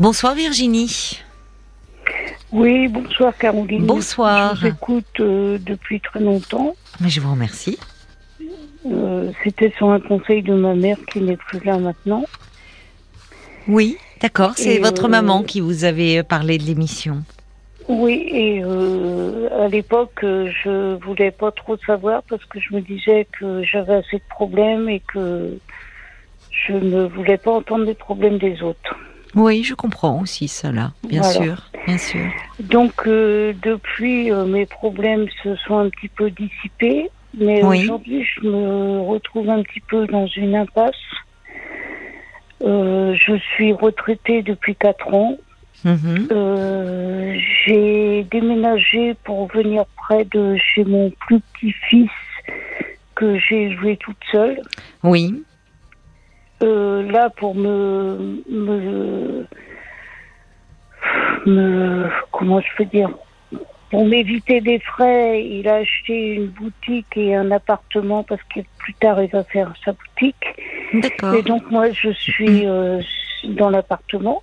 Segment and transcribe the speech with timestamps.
[0.00, 1.20] Bonsoir Virginie.
[2.52, 3.84] Oui, bonsoir Caroline.
[3.84, 4.56] Bonsoir.
[4.56, 6.74] Je vous écoute euh, depuis très longtemps.
[7.02, 7.78] Mais je vous remercie.
[8.90, 12.24] Euh, C'était sur un conseil de ma mère qui n'est plus là maintenant.
[13.68, 14.52] Oui, d'accord.
[14.56, 17.22] C'est votre euh, maman qui vous avait parlé de l'émission.
[17.86, 22.80] Oui, et euh, à l'époque, euh, je voulais pas trop savoir parce que je me
[22.80, 25.58] disais que j'avais assez de problèmes et que
[26.50, 28.96] je ne voulais pas entendre les problèmes des autres.
[29.34, 31.34] Oui, je comprends aussi cela, bien Voilà.
[31.44, 32.20] sûr, bien sûr.
[32.60, 37.84] Donc euh, depuis, euh, mes problèmes se sont un petit peu dissipés, mais Oui.
[37.84, 40.94] aujourd'hui, je me retrouve un petit peu dans une impasse.
[42.62, 45.36] Euh, je suis retraitée depuis quatre ans.
[45.84, 46.28] Mhm.
[47.64, 52.10] J'ai déménagé pour venir près de chez mon plus petit fils
[53.14, 54.60] que j'ai élevé toute seule.
[55.02, 55.42] Oui,
[56.62, 59.46] Euh, là, pour me, me,
[61.46, 63.10] me, comment je peux dire,
[63.90, 68.94] pour m'éviter des frais, il a acheté une boutique et un appartement parce que plus
[68.94, 70.46] tard il va faire sa boutique.
[70.94, 71.34] d'accord.
[71.34, 73.00] Et donc moi, je suis euh,
[73.44, 74.42] dans l'appartement.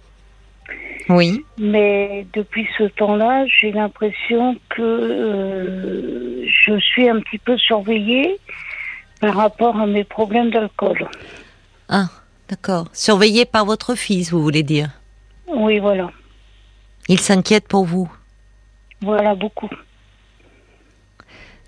[1.09, 8.37] Oui, Mais depuis ce temps-là, j'ai l'impression que euh, je suis un petit peu surveillée
[9.21, 11.07] par rapport à mes problèmes d'alcool.
[11.89, 12.07] Ah,
[12.49, 12.87] d'accord.
[12.93, 14.89] Surveillé par votre fils, vous voulez dire
[15.47, 16.09] Oui, voilà.
[17.07, 18.11] Il s'inquiète pour vous.
[19.01, 19.69] Voilà, beaucoup.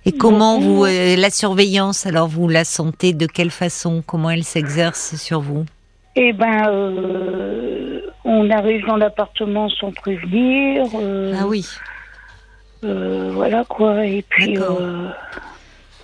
[0.06, 0.74] Et comment Beaucoup.
[0.76, 4.02] vous euh, la surveillance alors vous la sentez de quelle façon?
[4.06, 5.66] Comment elle s'exerce sur vous?
[6.16, 10.86] Eh ben, euh, on arrive dans l'appartement sans prévenir.
[10.96, 11.66] euh, Ah oui,
[12.82, 14.06] voilà quoi.
[14.06, 14.58] Et puis,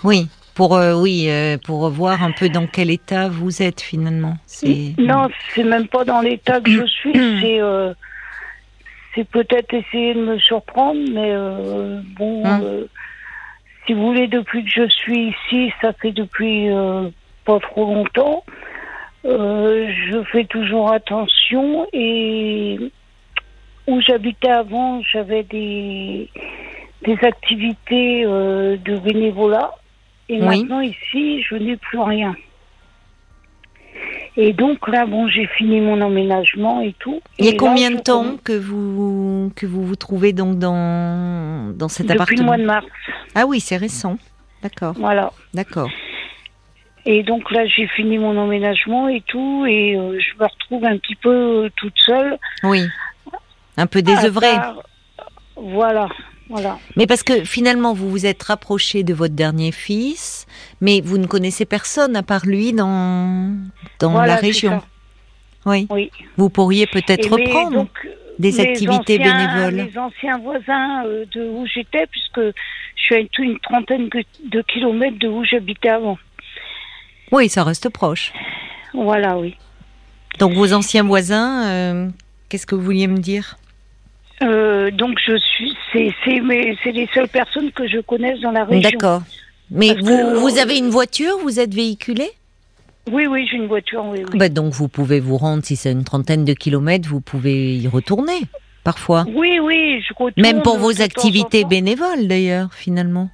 [0.04, 0.28] oui.
[0.56, 4.36] Pour euh, oui, euh, pour voir un peu dans quel état vous êtes finalement.
[4.98, 7.14] Non, c'est même pas dans l'état que je suis.
[7.14, 7.94] c'est, euh,
[9.14, 11.34] c'est peut-être essayer de me surprendre, mais
[12.18, 12.62] bon, Hum.
[12.64, 12.86] euh,
[13.86, 16.70] si vous voulez, depuis que je suis ici, ça fait depuis
[17.46, 18.44] pas trop longtemps.
[19.26, 22.80] Je fais toujours attention et
[23.88, 26.30] où j'habitais avant, j'avais des,
[27.06, 29.72] des activités de bénévolat
[30.30, 30.46] et Oui.
[30.64, 32.36] maintenant ici, je n'ai plus rien.
[34.38, 37.22] Et donc là, bon, j'ai fini mon emménagement et tout.
[37.40, 41.74] Il y a combien de temps commence- que vous que vous vous trouvez donc dans
[41.74, 42.86] dans cet Depuis le appartement mois de mars.
[43.34, 44.18] Ah oui, c'est récent.
[44.62, 45.32] D'accord, Voilà.
[45.54, 45.90] d'accord.
[47.06, 50.98] Et donc là, j'ai fini mon emménagement et tout, et euh, je me retrouve un
[50.98, 52.38] petit peu euh, toute seule.
[52.64, 52.82] Oui,
[53.78, 54.48] un peu désœuvré.
[54.48, 54.84] À part-
[55.56, 56.10] Voilà,
[56.50, 56.78] voilà.
[56.96, 60.46] Mais parce que finalement, vous vous êtes rapproché de votre dernier fils,
[60.82, 63.56] mais vous ne connaissez personne à part lui dans
[64.00, 64.82] dans Voilà, la région.
[65.66, 65.88] Oui.
[65.90, 66.12] Oui.
[66.38, 68.08] Vous pourriez peut-être reprendre donc,
[68.38, 69.90] des activités anciens- bénévoles.
[69.92, 74.10] Les anciens voisins euh, de où j'étais, puisque je suis à une, une trentaine
[74.44, 76.18] de kilomètres de où j'habitais avant.
[77.32, 78.32] Oui, ça reste proche.
[78.94, 79.56] Voilà, oui.
[80.38, 82.10] Donc vos anciens voisins, euh,
[82.50, 83.58] qu'est-ce que vous vouliez me dire?
[84.44, 86.12] Euh, donc je suis, c'est
[86.92, 88.90] les seules personnes que je connaisse dans la région.
[88.90, 89.22] D'accord.
[89.72, 92.30] Mais Parce vous, que- vous avez une voiture, vous êtes véhiculé?
[93.12, 94.20] Oui, oui, j'ai une voiture, oui.
[94.32, 94.38] oui.
[94.38, 97.88] Bah, Donc vous pouvez vous rendre, si c'est une trentaine de kilomètres, vous pouvez y
[97.88, 98.42] retourner,
[98.84, 99.26] parfois.
[99.34, 100.34] Oui, oui, je retourne.
[100.38, 103.30] Même pour vos activités bénévoles, d'ailleurs, finalement.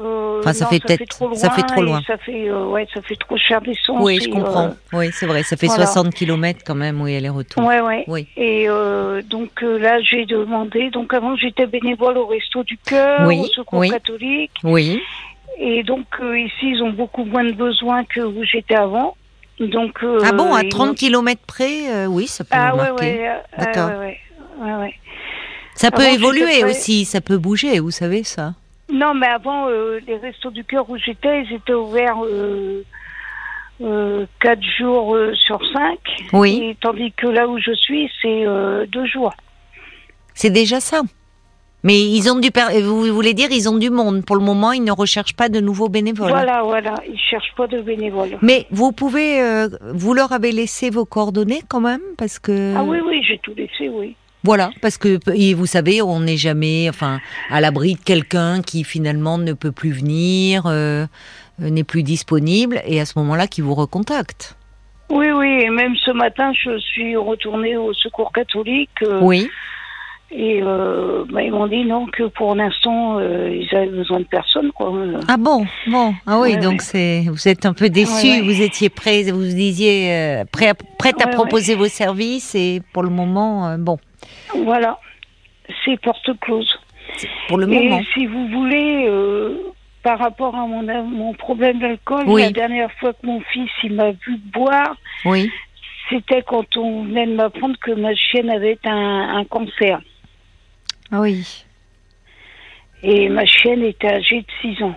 [0.00, 2.02] Euh, Enfin, ça non, fait peut-être- trop ça fait trop loin.
[2.06, 4.00] Ça fait, euh, ouais, ça fait trop cher d'essence.
[4.02, 4.66] Oui, je comprends.
[4.66, 5.86] euh, Oui, c'est vrai, ça fait voilà.
[5.86, 7.64] 60 kilomètres quand même, oui, aller-retour.
[7.64, 8.04] ouais, ouais.
[8.08, 8.26] Oui.
[8.36, 10.90] Et euh, donc là, j'ai demandé.
[10.90, 13.90] Donc avant, j'étais bénévole au Resto du Cœur, Oui, au Secours oui.
[13.90, 14.50] catholique.
[14.64, 15.00] Oui,
[15.58, 19.16] Et donc ici, ils ont beaucoup moins de besoins que où j'étais avant.
[19.60, 23.30] Donc ah bon, à ils 30 m'ont- kilomètres près, oui, ça peut Ah ouais, ouais,
[23.56, 23.90] D'accord.
[25.76, 28.54] Ça peut Avant, évoluer aussi, ça peut bouger, vous savez ça.
[28.92, 32.84] Non, mais avant, euh, les restos du cœur où j'étais, ils étaient ouverts euh,
[33.80, 35.98] euh, quatre jours euh, sur cinq.
[36.32, 36.60] Oui.
[36.62, 39.32] Et tandis que là où je suis, c'est euh, deux jours.
[40.34, 41.02] C'est déjà ça.
[41.82, 42.48] Mais ils ont du,
[42.82, 44.24] vous voulez dire, ils ont du monde.
[44.24, 46.30] Pour le moment, ils ne recherchent pas de nouveaux bénévoles.
[46.30, 46.94] Voilà, voilà.
[47.06, 48.38] Ils cherchent pas de bénévoles.
[48.40, 52.74] Mais vous pouvez, euh, vous leur avez laissé vos coordonnées quand même, parce que.
[52.74, 54.16] Ah oui, oui, j'ai tout laissé, oui.
[54.44, 57.18] Voilà, parce que et vous savez, on n'est jamais, enfin,
[57.50, 61.06] à l'abri de quelqu'un qui finalement ne peut plus venir, euh,
[61.62, 64.54] euh, n'est plus disponible, et à ce moment-là, qui vous recontacte.
[65.10, 65.60] Oui, oui.
[65.64, 68.90] Et même ce matin, je suis retournée au secours catholique.
[69.02, 69.48] euh, Oui.
[70.30, 74.24] Et euh, bah, ils m'ont dit non, que pour l'instant, euh, ils avaient besoin de
[74.24, 74.72] personne.
[74.72, 74.92] Quoi.
[75.28, 76.12] Ah bon, bon.
[76.26, 76.78] Ah oui, Ouais, donc ouais.
[76.80, 78.26] c'est vous êtes un peu déçu.
[78.26, 78.40] Ouais.
[78.40, 83.02] Vous étiez prêt, vous disiez euh, prêt à, prête à proposer vos services et pour
[83.04, 83.98] le moment, bon,
[84.64, 84.98] Voilà,
[85.84, 86.78] c'est porte close.
[87.48, 88.02] pour le Et moment.
[88.14, 89.58] si vous voulez, euh,
[90.02, 92.42] par rapport à mon, mon problème d'alcool, Oui.
[92.42, 95.50] la dernière fois que mon fils il m'a vu boire, Oui.
[96.10, 100.00] c'était quand on venait de m'apprendre que ma chienne avait un, un cancer.
[101.12, 101.64] Ah oui.
[103.02, 104.94] Et ma chienne était âgée de 6 ans.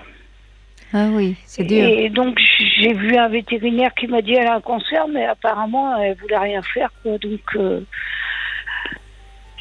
[0.94, 1.84] Ah oui, c'est dur.
[1.86, 2.40] Et donc
[2.80, 6.38] j'ai vu un vétérinaire qui m'a dit elle a un cancer, mais apparemment elle voulait
[6.38, 6.90] rien faire.
[7.04, 7.18] Quoi.
[7.18, 7.82] Donc euh,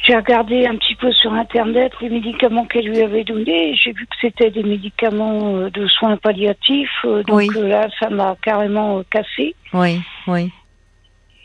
[0.03, 3.71] j'ai regardé un petit peu sur internet les médicaments qu'elle lui avait donnés.
[3.71, 6.89] et J'ai vu que c'était des médicaments euh, de soins palliatifs.
[7.05, 7.49] euh, donc Oui.
[7.55, 9.55] euh, là ça m'a carrément cassé.
[9.73, 10.51] Oui, oui.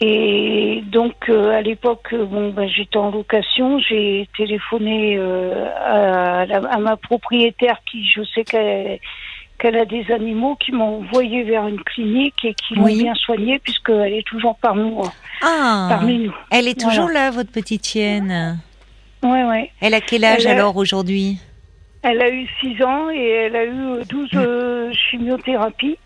[0.01, 6.69] Et donc euh, à l'époque, bon, ben, j'étais en location, j'ai téléphoné euh, à, la-
[6.69, 8.99] à ma propriétaire qui, je sais qu'elle
[9.63, 13.01] qu'elle a des animaux, qui m'ont envoyé vers une clinique et qui Oui.
[13.01, 15.03] bien soignée puisqu'elle est toujours parmi nous.
[15.41, 16.35] Ah, Parmi nous.
[16.51, 17.27] elle est toujours Voilà.
[17.27, 18.59] là, votre petite chienne.
[19.23, 19.71] Ouais, ouais.
[19.81, 21.39] Elle a quel âge a- alors aujourd'hui?
[22.03, 25.97] Elle a eu 6 ans et elle a eu euh, 12 euh, chimiothérapies.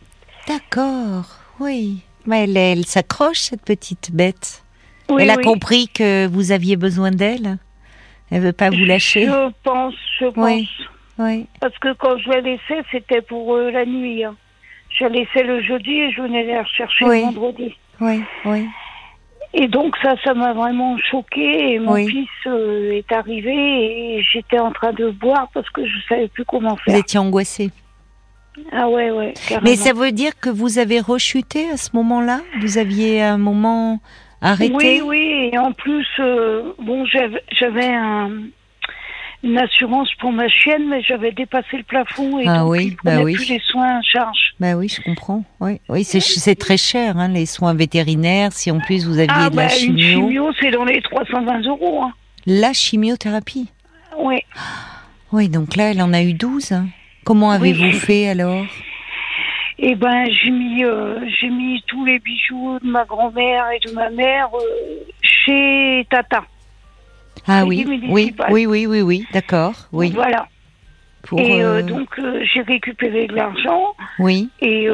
[0.46, 1.24] D'accord,
[1.58, 2.00] oui.
[2.26, 4.62] Mais elle, elle s'accroche, cette petite bête.
[5.08, 5.44] Oui, elle a oui.
[5.44, 7.56] compris que vous aviez besoin d'elle?
[8.30, 9.26] Elle veut pas vous lâcher?
[9.26, 10.44] Je pense, je pense.
[10.44, 10.68] Oui.
[11.18, 11.46] Oui.
[11.60, 14.24] Parce que quand je la laissais, c'était pour euh, la nuit.
[14.24, 14.36] hein.
[14.90, 17.18] Je la laissais le jeudi et je venais la rechercher Oui.
[17.20, 17.74] le vendredi.
[18.00, 18.66] Oui, oui.
[19.54, 21.72] Et donc ça, ça m'a vraiment choquée.
[21.74, 22.06] Et mon Oui.
[22.08, 23.54] fils euh, est arrivé
[24.18, 26.96] et j'étais en train de boire parce que je savais plus comment Vous faire.
[26.96, 27.70] étiez angoissée.
[28.72, 29.70] Ah ouais, ouais, carrément.
[29.70, 32.40] Mais ça veut dire que vous avez rechuté à ce moment-là?
[32.60, 34.00] Vous aviez un moment
[34.40, 34.74] arrêté?
[34.74, 35.50] Oui, oui.
[35.52, 38.30] Et en plus, euh, bon, j'avais un,
[39.46, 43.20] une assurance pour ma chienne, mais j'avais dépassé le plafond et Ah donc oui, bah
[43.22, 43.34] oui.
[43.34, 44.54] plus les soins en charge.
[44.60, 45.44] Bah oui, je comprends.
[45.60, 48.52] Oui, oui c'est, très cher, hein, les soins vétérinaires.
[48.52, 50.26] Si en plus vous aviez Ah de la bah, une chimio.
[50.28, 52.02] chimio, c'est dans les 320 euros.
[52.04, 52.12] Hein.
[52.46, 53.68] La chimiothérapie.
[54.18, 54.36] Oui.
[55.32, 56.72] Oui, donc là, elle en a eu 12.
[56.72, 56.86] hein.
[57.24, 57.54] Comment Oui.
[57.56, 58.64] avez-vous fait alors?
[59.78, 63.92] Et ben j'ai mis euh, j'ai mis tous les bijoux de ma grand-mère et de
[63.92, 66.44] ma mère euh, chez Tata.
[67.48, 69.74] Ah oui, oui, oui, oui, oui, oui, d'accord.
[69.92, 70.10] Oui.
[70.14, 70.46] Voilà.
[71.22, 73.82] Pour, et euh, euh, donc euh, j'ai récupéré de l'argent
[74.20, 74.88] Oui, et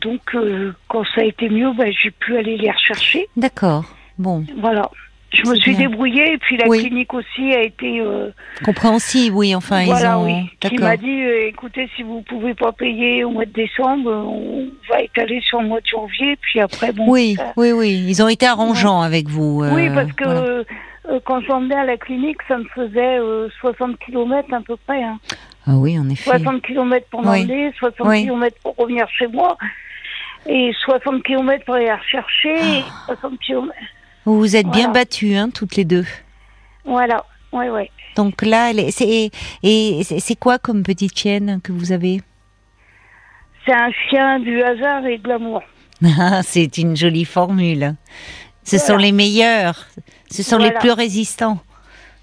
[0.00, 0.20] donc
[0.88, 3.26] quand ça a été mieux, ben, j'ai pu aller les rechercher.
[3.36, 3.84] d'accord.
[4.18, 4.88] Bon, Voilà.
[5.32, 5.88] Je me suis bien.
[5.88, 6.80] débrouillée et puis la Oui.
[6.80, 8.02] clinique aussi a été
[8.64, 10.24] compréhensible, oui, enfin, voilà ils ont.
[10.24, 14.68] oui qui m'a dit écoutez si vous pouvez pas payer au mois de décembre on
[14.90, 18.22] va étaler sur le mois de janvier puis après bon Oui, ça- oui, oui, ils
[18.22, 19.64] ont été arrangeants avec vous.
[19.72, 20.64] Oui, parce que voilà.
[21.06, 24.76] Euh, euh, quand j'emmenais à la clinique, ça me faisait euh, 60 km à peu
[24.86, 25.02] près.
[25.02, 25.18] Hein.
[25.66, 26.30] Ah oui, en effet.
[26.30, 27.26] 60 km pour Oui.
[27.46, 28.24] m'emmener, 60 Oui.
[28.24, 29.56] km pour revenir chez moi,
[30.46, 33.12] et 60 km pour aller la rechercher, Ah.
[33.12, 33.72] et 60 km.
[34.24, 36.04] Vous vous êtes bien battues, hein, toutes les deux.
[36.84, 37.90] Voilà, ouais, ouais.
[38.16, 39.30] Donc là, c'est
[39.62, 42.20] et c'est quoi comme petite chienne que vous avez?
[43.64, 45.62] C'est un chien du hasard et de l'amour.
[46.18, 47.94] Ah, C'est une jolie formule.
[48.64, 48.84] Ce Voilà.
[48.86, 49.86] sont les meilleurs.
[50.32, 51.58] Ce sont les plus résistants,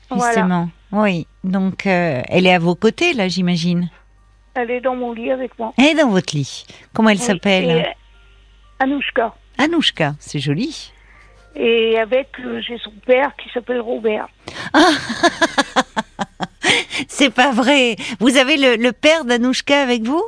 [0.09, 0.25] Voilà.
[0.33, 0.69] justement.
[0.91, 1.27] Oui.
[1.43, 3.89] Donc, euh, elle est à vos côtés, là, j'imagine.
[4.55, 5.73] Elle est dans mon lit avec moi.
[5.77, 6.65] Elle est dans votre lit.
[6.93, 7.83] Comment elle Oui, s'appelle euh,
[8.79, 9.33] Anouchka.
[9.57, 10.15] Anouchka.
[10.19, 10.91] C'est joli.
[11.55, 14.27] Et avec, euh, j'ai son père qui s'appelle Robert.
[17.07, 17.95] C'est pas vrai.
[18.19, 20.23] Vous avez le, le père d'Anouchka avec vous?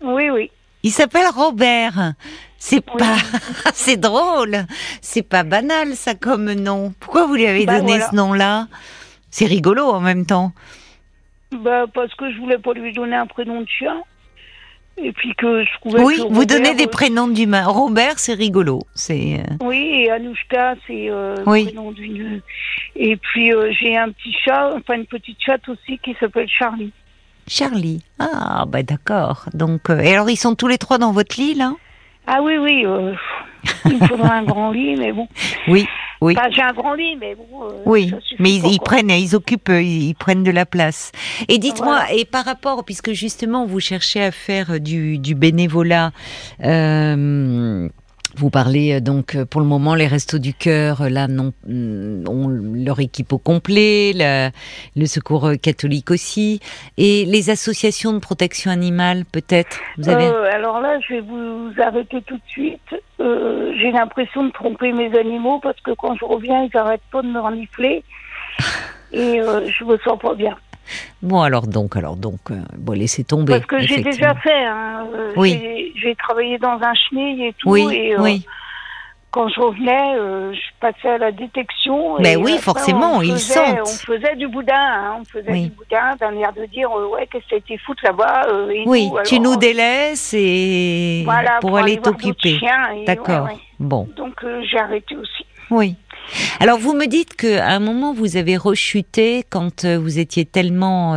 [0.00, 0.50] Oui, oui.
[0.82, 2.12] Il s'appelle Robert.
[2.58, 2.98] C'est Oui.
[2.98, 3.16] pas,
[3.74, 4.64] c'est drôle.
[5.00, 6.92] C'est pas banal ça comme nom.
[7.00, 8.08] Pourquoi vous lui avez Bah, donné voilà.
[8.10, 8.68] ce nom-là?
[9.30, 10.52] C'est rigolo en même temps.
[11.52, 14.02] Bah, parce que je voulais pas lui donner un prénom de chien.
[15.00, 17.64] Et puis que je trouvais Oui, que vous donnez des euh, prénoms d'humains.
[17.66, 18.80] Robert, c'est rigolo.
[18.96, 21.60] C'est euh, Oui, et Anouchka, c'est euh, Oui.
[21.60, 22.40] le prénom d'une.
[22.96, 26.92] Et puis euh, j'ai un petit chat, enfin une petite chatte aussi qui s'appelle Charlie.
[27.48, 28.02] Charlie.
[28.18, 29.46] Ah, bah d'accord.
[29.54, 31.72] Donc, euh, et alors ils sont tous les trois dans votre lit là?
[32.26, 33.14] Ah oui, oui, euh,
[33.86, 35.26] il me faudra un grand lit, mais bon.
[35.68, 35.86] Oui,
[36.20, 36.34] oui.
[36.36, 37.46] Enfin, j'ai un grand lit, mais bon.
[37.64, 41.10] euh, Oui, mais ils, prennent, ils occupent, euh, ils, ils prennent de la place.
[41.48, 42.12] Et dites-moi, Voilà.
[42.12, 46.10] et par rapport, puisque justement vous cherchez à faire du, du bénévolat,
[46.64, 47.88] euh,
[48.38, 51.52] vous parlez euh, donc euh, pour le moment les restos du cœur, euh, là non,
[51.66, 54.50] mm, ont leur équipe au complet, la-
[54.96, 56.60] le secours euh, catholique aussi,
[56.96, 59.80] et les associations de protection animale peut-être.
[59.98, 62.94] Vous avez Euh, alors là, je vais vous arrêter tout de suite.
[63.20, 67.22] Euh, j'ai l'impression de tromper mes animaux parce que quand je reviens, ils n'arrêtent pas
[67.22, 68.04] de me renifler.
[69.12, 70.56] et je me sens pas bien.
[71.22, 72.40] Bon, alors donc, alors donc,
[72.76, 73.54] bon, laissez tomber.
[73.54, 74.64] Parce que j'ai déjà fait.
[74.64, 75.92] Hein, oui.
[75.96, 77.70] J'ai travaillé dans un chenil et tout.
[77.70, 78.46] Oui, et, oui
[79.30, 82.18] quand je revenais, euh, je passais à la détection.
[82.18, 83.80] Mais oui, forcément, ils sentent.
[83.82, 87.28] On faisait du boudin, hein, on faisait du boudin d'un air de dire euh, ouais
[87.30, 88.46] qu'est-ce que été foutre là-bas.
[88.48, 91.26] Euh, oui, tu nous délaisses et
[91.60, 92.58] pour, aller t'occuper.
[93.06, 93.48] D'accord.
[93.78, 94.08] Bon.
[94.16, 95.44] Donc j'ai arrêté aussi.
[95.70, 95.94] Oui.
[96.60, 101.14] Alors vous me dites que à un moment vous avez rechuté quand vous étiez tellement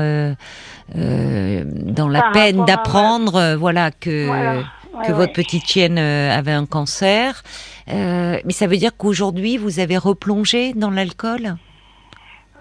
[0.95, 4.61] dans la peine d'apprendre, voilà que
[5.07, 7.43] que votre petite chienne avait un cancer.
[7.89, 11.55] Euh, mais ça veut dire qu'aujourd'hui, vous avez replongé dans l'alcool?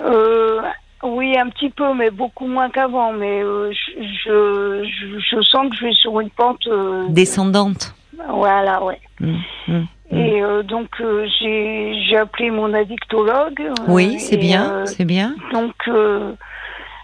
[0.01, 0.61] Euh,
[1.03, 3.13] Oui, un petit peu, mais beaucoup moins qu'avant.
[3.13, 4.85] Mais euh, je,
[5.31, 6.69] je, sens que je vais sur une pente...
[7.09, 7.95] Descendante
[8.29, 9.01] Voilà, ouais.
[9.21, 9.37] Mmh,
[9.69, 10.19] mmh, mmh.
[10.19, 11.03] Et donc,
[11.41, 13.73] j'ai appelé mon addictologue.
[13.89, 15.35] Oui, c'est bien, c'est bien.
[15.53, 15.75] Donc,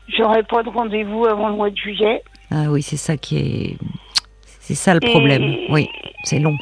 [0.09, 2.23] j'aurai pas de rendez-vous avant le mois de juillet.
[2.51, 3.77] Ah oui, c'est ça qui est...
[4.61, 5.55] C'est ça le problème.
[5.69, 5.89] Oui,
[6.25, 6.57] c'est long.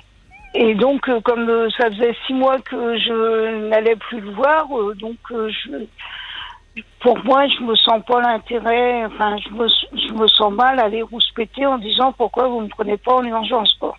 [0.54, 4.66] Et donc, euh, comme euh, ça faisait six mois que je n'allais plus le voir,
[4.78, 10.28] euh, donc je, pour moi, je me sens pas l'intérêt, enfin, je me, je me
[10.28, 13.96] sens mal aller rouspéter en disant pourquoi vous ne me prenez pas en urgence, quoi.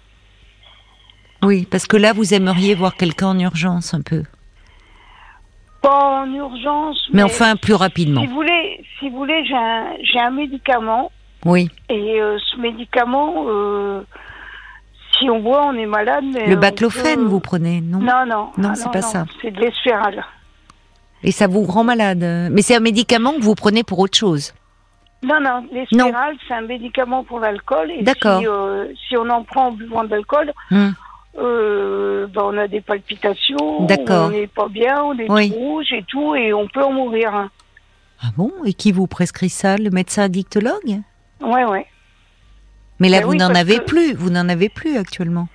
[1.44, 4.24] Oui, parce que là, vous aimeriez voir quelqu'un en urgence un peu.
[5.82, 6.98] Pas en urgence.
[7.14, 8.22] Mais, enfin, plus rapidement.
[8.22, 11.12] Si vous voulez, si vous voulez j'ai un, un, médicament.
[11.46, 11.70] Oui.
[11.90, 13.46] Et ce médicament,
[15.20, 16.24] si on boit, on est malade.
[16.34, 18.50] Mais le baclofène, vous prenez, non Non, non.
[18.58, 19.26] Non, ah c'est pas ça.
[19.42, 20.26] C'est de l'espérale.
[21.24, 24.54] Et ça vous rend malade Mais c'est un médicament que vous prenez pour autre chose
[25.24, 25.66] Non, non.
[25.72, 27.92] L'espérale, c'est un médicament pour l'alcool.
[28.02, 28.40] D'accord.
[28.40, 30.94] Si, euh, si, on en prend en buvant de l'alcool, hum.
[31.38, 33.82] Euh, ben, on a des palpitations.
[33.82, 37.50] On n'est pas bien, on est rouge et tout, et on peut en mourir.
[38.22, 38.52] Ah bon?
[38.66, 39.78] Et qui vous prescrit ça?
[39.78, 41.02] Le médecin addictologue?
[41.42, 41.86] Ouais, ouais.
[43.00, 44.14] Mais là, ben vous n'en avez plus.
[44.14, 45.48] Vous n'en avez plus actuellement.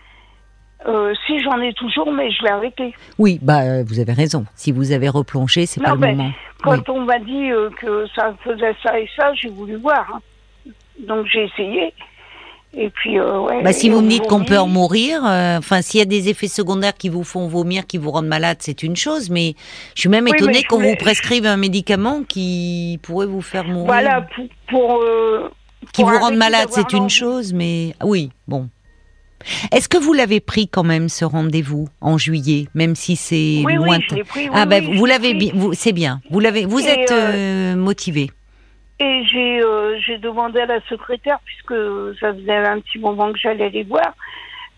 [0.87, 2.95] Euh, si j'en ai toujours, mais je l'ai arrêté.
[3.19, 4.47] Oui, bah vous avez raison.
[4.55, 6.31] Si vous avez replongé, c'est pas le moment.
[6.63, 10.07] Quand on m'a dit euh, que ça faisait ça et ça, j'ai voulu voir.
[10.15, 10.21] Hein.
[11.07, 11.95] Donc j'ai essayé.
[12.73, 15.99] Et puis, euh, ouais, bah, si vous me dites qu'on peut en mourir, enfin, s'il
[15.99, 18.97] y a des effets secondaires qui vous font vomir, qui vous rendent malade, c'est une
[18.97, 19.29] chose.
[19.29, 19.55] Mais
[19.95, 23.87] je suis même étonnée qu'on vous prescrive un médicament qui pourrait vous faire mourir.
[23.87, 25.05] Voilà, pour, pour
[25.93, 28.69] qui vous rende malade, c'est une chose, mais oui, bon.
[29.73, 33.75] Est-ce que vous l'avez pris quand même ce rendez-vous en juillet, même si c'est oui,
[33.75, 36.21] lointain oui, pris, Ah ben vous l'avez bien, c'est bien.
[36.31, 38.31] Vous l'avez, vous êtes euh, euh, motivé.
[39.01, 41.75] Et j'ai euh, j'ai demandé à la secrétaire puisque
[42.21, 44.15] ça faisait un petit moment que j'allais les voir.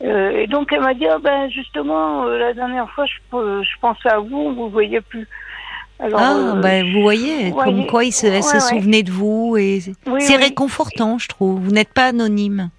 [0.00, 3.14] et donc elle m'a dit ah ben justement la dernière fois je,
[3.62, 5.26] je pensais à vous, vous voyez plus
[6.00, 9.80] ah, euh, ben, vous voyez, comme quoi il se, elle se souvenait de vous et
[10.18, 11.60] c'est réconfortant, je trouve.
[11.60, 12.70] Vous n'êtes pas anonyme.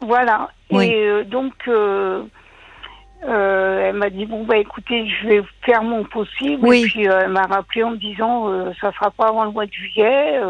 [0.00, 0.50] Voilà.
[0.70, 2.22] Et euh, donc, euh,
[3.22, 6.74] elle m'a dit bon bah écoutez, je vais faire mon possible.
[6.74, 9.72] Et puis elle m'a rappelé en me disant ça sera pas avant le mois de
[9.72, 10.40] juillet.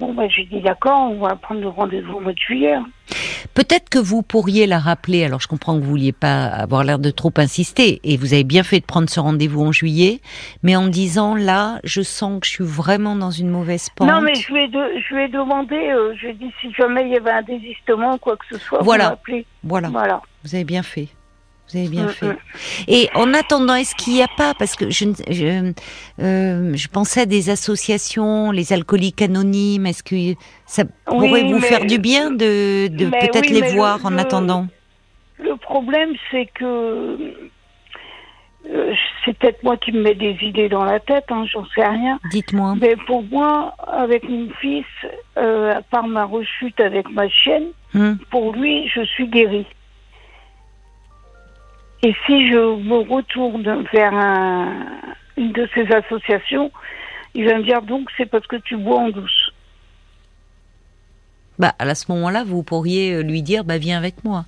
[0.00, 2.76] Bon bah j'ai dit d'accord, on va prendre le rendez-vous au mois de juillet.
[3.54, 5.24] Peut-être que vous pourriez la rappeler.
[5.24, 8.44] Alors, je comprends que vous vouliez pas avoir l'air de trop insister, et vous avez
[8.44, 10.20] bien fait de prendre ce rendez-vous en juillet,
[10.62, 14.08] mais en disant là, je sens que je suis vraiment dans une mauvaise pente.
[14.08, 15.76] Non, mais je vais de, je vais demander.
[15.76, 18.58] Euh, je lui ai dit si jamais il y avait un désistement, quoi que ce
[18.58, 19.18] soit, voilà.
[19.26, 19.88] vous Voilà.
[19.88, 20.22] Voilà.
[20.44, 21.08] Vous avez bien fait.
[21.70, 22.26] Vous avez bien mm, fait.
[22.26, 22.36] Mm.
[22.88, 25.72] Et en attendant, est-ce qu'il n'y a pas, parce que je, je,
[26.20, 31.84] euh, je, pensais à des associations, les alcooliques anonymes, est-ce que ça pourrait vous faire
[31.84, 34.66] du bien de, de peut-être les voir en attendant?
[35.38, 37.16] Le problème, c'est que
[38.70, 38.92] euh,
[39.24, 42.18] c'est peut-être moi qui me mets des idées dans la tête, hein, j'en sais rien.
[42.30, 42.74] Dites-moi.
[42.80, 44.84] Mais pour moi, avec mon fils,
[45.36, 48.14] euh, à part ma rechute avec ma chienne, hmm.
[48.30, 49.66] pour lui, je suis guérie.
[52.02, 53.62] Et si je me retourne
[53.92, 54.12] vers
[55.36, 56.70] une de ces associations,
[57.34, 59.52] il va me dire donc c'est parce que tu bois en douce.
[61.58, 64.44] Bah, à ce moment-là, vous pourriez euh, lui dire bah viens avec moi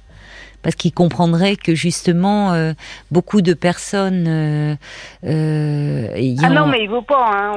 [0.62, 2.72] parce qu'il comprendrait que justement euh,
[3.10, 4.76] beaucoup de personnes euh,
[6.14, 6.42] ayant...
[6.44, 7.54] ah non mais il veut pas hein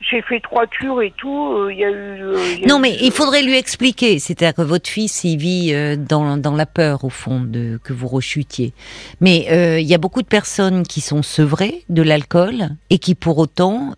[0.00, 1.52] j'ai fait trois cures et tout.
[1.52, 2.22] Euh, il y a eu.
[2.22, 4.18] Euh, non, mais il faudrait lui expliquer.
[4.18, 7.92] C'est-à-dire que votre fils, il vit euh, dans, dans la peur, au fond, de que
[7.92, 8.72] vous rechutiez.
[9.20, 9.46] Mais
[9.80, 13.94] il y a beaucoup de personnes qui sont sevrées de l'alcool et qui, pour autant,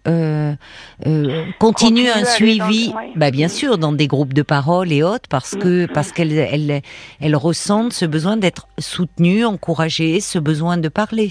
[1.59, 2.93] continuent un suivi.
[3.15, 5.89] Bah, bien sûr, dans des groupes de parole et autres, parce que mm.
[5.89, 6.83] parce qu'elles elles,
[7.21, 11.31] elles ressentent ce besoin d'être soutenues, encouragées, ce besoin de parler.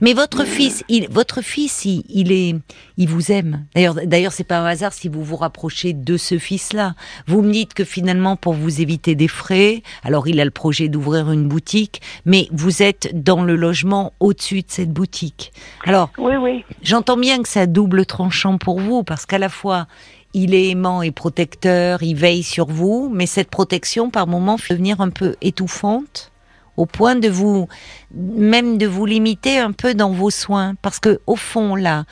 [0.00, 2.54] Mais votre fils, il, votre fils, il, il est,
[2.96, 3.66] il vous aime.
[3.74, 6.94] D'ailleurs, d'ailleurs, c'est pas un hasard si vous vous rapprochez de ce fils-là.
[7.26, 10.88] Vous me dites que finalement, pour vous éviter des frais, alors il a le projet
[10.88, 15.52] d'ouvrir une boutique, mais vous êtes dans le logement au-dessus de cette boutique.
[15.84, 16.64] Alors, Oui, oui.
[16.82, 19.86] J'entends bien que ça double tranchant pour vous, parce qu'à la fois,
[20.34, 24.74] il est aimant et protecteur, il veille sur vous, mais cette protection, par moments, fait
[24.74, 26.30] devenir un peu étouffante,
[26.76, 27.68] au point de vous,
[28.14, 30.74] même de vous limiter un peu dans vos soins.
[30.82, 32.04] Parce que, au fond, là,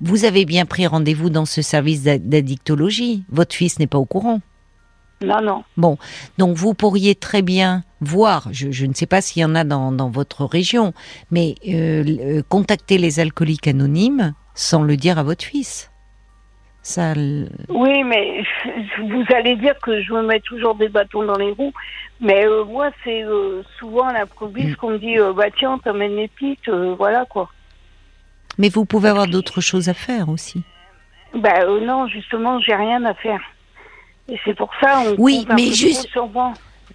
[0.00, 3.24] vous avez bien pris rendez-vous dans ce service d'a- d'addictologie.
[3.30, 4.40] Votre fils n'est pas au courant.
[5.22, 5.64] Non, non.
[5.76, 5.98] Bon,
[6.38, 9.64] donc vous pourriez très bien voir, je, je ne sais pas s'il y en a
[9.64, 10.94] dans, dans votre région,
[11.30, 15.90] mais euh, euh, contacter les alcooliques anonymes sans le dire à votre fils.
[16.82, 17.12] Ça,
[17.68, 18.42] Oui, mais
[19.02, 21.74] vous allez dire que je me mets toujours des bâtons dans les roues.
[22.20, 26.16] Mais euh, moi, c'est euh, souvent à l'improviste qu'on me dit euh, bah tiens, t'emmènes
[26.16, 27.48] les petites, euh, voilà quoi.
[28.58, 30.62] mais vous pouvez avoir d'autres choses à faire aussi.
[31.34, 33.40] Bah euh, non, justement, j'ai rien à faire.
[34.28, 36.52] Et c'est pour ça on Oui, compte un mais juste- sur moi.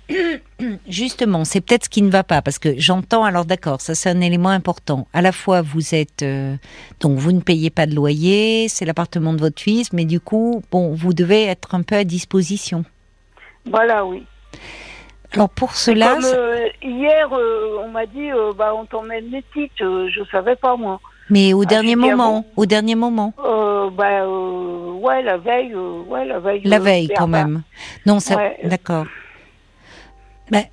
[0.87, 4.09] Justement, c'est peut-être ce qui ne va pas, parce que j'entends, alors d'accord, ça c'est
[4.09, 5.07] un élément important.
[5.13, 6.55] À la fois, vous êtes, euh,
[6.99, 10.61] donc vous ne payez pas de loyer, c'est l'appartement de votre fils, mais du coup,
[10.71, 12.85] bon, vous devez être un peu à disposition.
[13.65, 14.23] Voilà, oui.
[15.35, 19.41] Alors pour cela, Comme euh, hier, euh, on m'a dit euh, bah on t'emmène les
[19.41, 19.81] petites.
[19.81, 20.99] Euh, je savais pas moi.
[21.29, 23.33] mais au Ah, dernier moment, au dernier moment.
[23.37, 26.61] Bah ouais, la veille, ouais, la veille.
[26.63, 27.61] La veille, quand même.
[28.05, 28.57] Non, ça, Ouais.
[28.63, 29.05] d'accord.
[30.51, 30.63] Ben,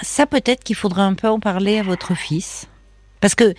[0.00, 2.68] ça peut-être qu'il faudrait un peu en parler à votre fils,
[3.20, 3.54] parce que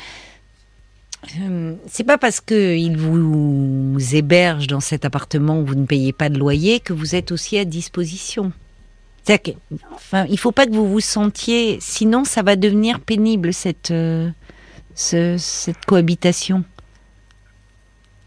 [1.87, 6.29] c'est pas parce que il vous héberge dans cet appartement où vous ne payez pas
[6.29, 8.51] de loyer que vous êtes aussi à disposition.
[9.27, 9.51] Que,
[9.93, 14.29] enfin, il faut pas que vous vous sentiez, sinon ça va devenir pénible cette euh,
[14.95, 16.63] ce- cette cohabitation.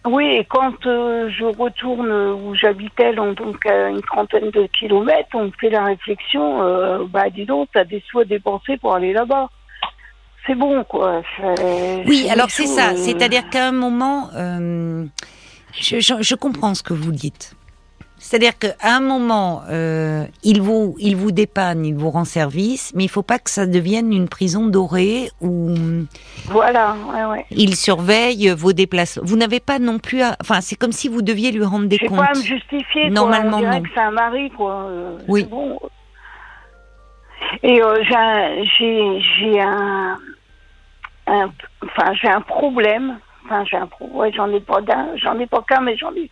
[0.06, 5.46] Oui, et quand euh, je retourne où j'habitais, donc à une trentaine de kilomètres, on
[5.46, 9.12] me fait la réflexion, euh, bah dis donc, t'as des sous à dépenser pour aller
[9.12, 9.48] là-bas.
[10.46, 11.22] C'est bon, quoi.
[12.06, 12.90] Oui, alors c'est ça.
[12.92, 17.54] euh, C'est-à-dire qu'à un moment, je, je- je comprends ce que vous dites.
[18.22, 23.04] C'est-à-dire qu'à un moment, euh, il vous, il vous dépanne, il vous rend service, mais
[23.04, 25.74] il faut pas que ça devienne une prison dorée où
[26.44, 27.46] Voilà, ouais, ouais.
[27.50, 29.22] il surveille vos déplacements.
[29.26, 31.98] Vous n'avez pas non plus, à, enfin, c'est comme si vous deviez lui rendre des
[31.98, 32.18] comptes.
[32.18, 33.10] pas à me justifier, quoi.
[33.10, 33.82] Normalement, On dirait non.
[33.82, 34.84] que c'est un mari, quoi.
[34.90, 35.44] Euh, Oui.
[35.44, 35.78] bon.
[37.62, 39.62] Et euh, j'ai un, j'ai,
[41.82, 43.18] enfin, j'ai un problème.
[43.46, 44.16] Enfin, j'ai un problème.
[44.16, 46.30] Ouais, j'en ai pas d'un, j'en ai pas qu'un, mais j'en ai.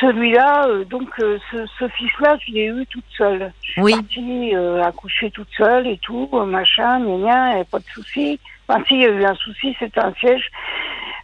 [0.00, 3.52] Celui-là, euh, donc, euh, ce, ce fils-là, je l'ai eu toute seule.
[3.62, 3.92] Je suis Oui.
[3.92, 8.40] partie euh, accoucher toute seule et tout, euh, machin, avait pas de souci.
[8.66, 10.50] Enfin, si, il y a eu un souci, c'était un siège.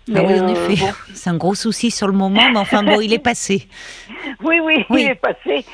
[0.09, 0.93] Oui, en effet, bon.
[1.15, 3.69] c'est un gros souci sur le moment, mais enfin bon, il est passé.
[4.43, 5.03] Oui, oui, Oui.
[5.05, 5.65] il est passé.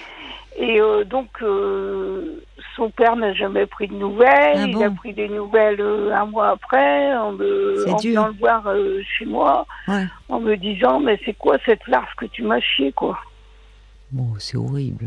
[0.58, 1.28] Et donc,
[2.76, 4.56] son père n'a jamais pris de nouvelles.
[4.56, 8.26] Ah il bon a pris des nouvelles euh, un mois après, en, me, en venant
[8.28, 10.04] le voir euh, chez moi, Ouais.
[10.28, 13.18] en me disant Mais c'est quoi cette larve que tu m'as chié, quoi?
[14.10, 15.06] Bon, c'est horrible.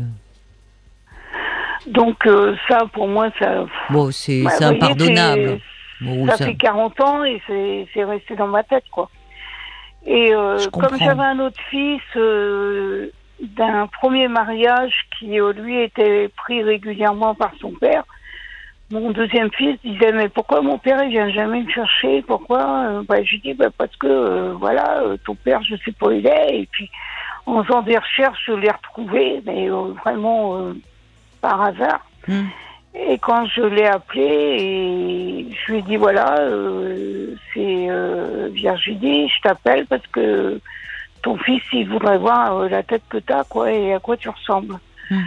[1.86, 3.64] Donc, euh, ça, pour moi, ça.
[3.90, 5.60] Bon, c'est bah, impardonnable.
[6.00, 7.40] Bon, ça, ça- fait 40 ans et
[7.94, 9.08] c'est resté dans ma tête, quoi.
[10.04, 10.30] Et
[10.72, 12.00] comme j'avais un autre fils
[13.40, 18.04] d'un premier mariage qui, euh, lui, était pris régulièrement par son père,
[18.90, 22.22] mon deuxième fils disait mais pourquoi mon père il vient jamais me chercher?
[22.22, 22.86] Pourquoi?
[22.86, 26.06] Euh, bah, je lui dis bah, parce que euh, voilà ton père je sais pas
[26.06, 26.60] où il est.
[26.60, 26.88] Et puis
[27.46, 30.72] en faisant des recherches je l'ai retrouvé mais euh, vraiment euh,
[31.40, 32.00] par hasard.
[32.28, 32.46] Hmm.
[32.92, 39.28] et quand je l'ai appelé et je lui ai dit voilà euh, c'est euh, Virginie
[39.28, 40.60] je t'appelle parce que
[41.26, 44.28] ton fils il voudrait voir euh, la tête que t'as quoi et à quoi tu
[44.28, 44.76] ressembles
[45.10, 45.22] Hmm.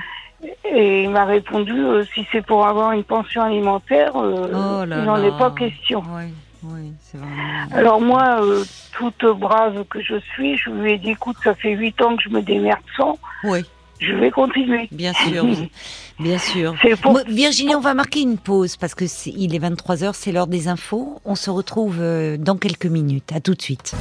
[0.75, 5.03] et il m'a répondu euh, si c'est pour avoir une pension alimentaire euh, Oh il
[5.09, 6.33] n'en est pas question Oui,
[6.63, 7.75] oui, c'est vraiment.
[7.79, 8.63] alors moi euh,
[8.97, 12.23] toute brave que je suis je lui ai dit écoute ça fait huit ans que
[12.23, 13.61] je me démerde sans Oui,
[13.99, 15.45] je vais continuer bien sûr,
[16.19, 16.73] bien sûr.
[16.81, 20.11] c'est pour Moi, Virginie, on va marquer une pause parce que c'est- il est 23h,
[20.13, 21.21] c'est l'heure des infos.
[21.23, 21.97] On se retrouve
[22.49, 23.31] dans quelques minutes.
[23.33, 23.95] À tout de suite.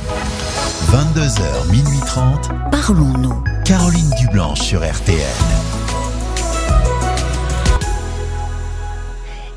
[0.87, 2.49] 22h, minuit 30.
[2.71, 3.45] Parlons-nous.
[3.67, 5.19] Caroline Dublanche sur RTL.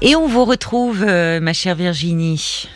[0.01, 2.67] Et on vous retrouve, euh, ma chère Virginie.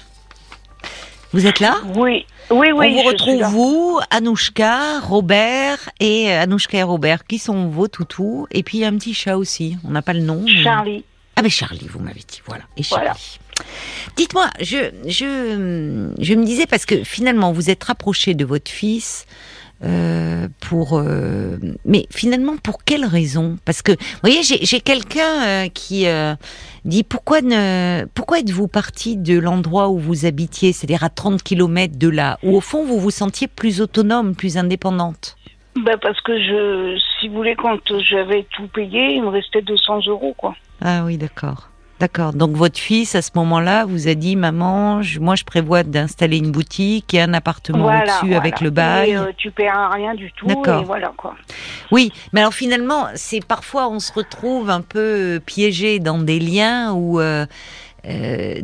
[1.34, 1.76] Vous êtes là?
[1.96, 7.40] Oui oui oui On vous retrouve, vous, Anouchka, Robert et euh, Anouchka et Robert, qui
[7.40, 8.48] sont vos toutous.
[8.52, 9.76] Et puis il y a un petit chat aussi.
[9.84, 10.44] On n'a pas le nom.
[10.46, 11.04] mais- Charlie
[11.36, 12.42] Ah, mais Charlie, vous m'avez dit.
[12.46, 12.64] Voilà.
[12.78, 13.04] Et Charlie.
[13.06, 13.18] Voilà.
[14.16, 19.26] Dites-moi, je, je, je me disais, parce que finalement, vous êtes rapproché de votre fils.
[19.84, 23.58] euh, pour euh, mais finalement pour quelle raison?
[23.66, 26.06] Parce que vous voyez, j'ai quelqu'un euh, qui
[26.86, 31.98] dit pourquoi ne pourquoi êtes-vous parti de l'endroit où vous habitiez, c'est-à-dire à 30 km
[31.98, 35.36] de là, où au fond vous vous sentiez plus autonome, plus indépendante?
[35.76, 40.08] Ben parce que je, si vous voulez, quand j'avais tout payé, il me restait 200
[40.08, 40.56] euros, quoi.
[40.82, 41.70] Ah oui, d'accord.
[42.00, 42.34] D'accord.
[42.34, 46.38] Donc votre fils, à ce moment-là, vous a dit, maman, je- moi je prévois d'installer
[46.38, 48.38] une boutique et un appartement Voilà, au-dessus voilà.
[48.38, 49.12] avec le bail.
[49.12, 50.82] Et, euh, tu paieras rien du tout, D'accord.
[50.82, 51.36] et voilà, quoi.
[51.92, 56.92] Oui, mais alors finalement, c'est parfois on se retrouve un peu piégé dans des liens
[56.92, 57.46] où euh,
[58.08, 58.56] euh,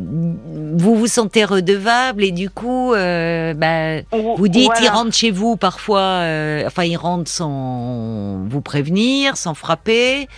[0.76, 4.02] vous vous sentez redevable et du coup, euh, bah,
[4.36, 4.80] vous dites, Voilà.
[4.82, 10.28] il rentre chez vous parfois, euh, enfin il rentre sans vous prévenir, sans frapper.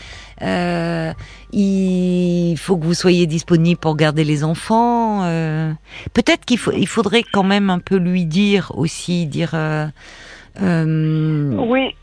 [0.42, 1.12] Euh,
[1.52, 5.22] il faut que vous soyez disponible pour garder les enfants.
[5.24, 5.72] euh.
[6.12, 9.50] Peut-être qu'il il faudrait quand même un peu lui dire aussi, dire.
[9.54, 9.86] euh,
[10.60, 11.94] Oui,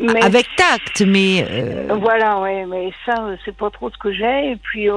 [0.00, 3.14] mais avec tact, mais Voilà, ouais, mais ça,
[3.44, 4.52] c'est pas trop ce que j'ai.
[4.52, 4.88] Et puis,